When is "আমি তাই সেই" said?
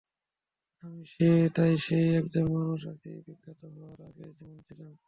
0.83-2.05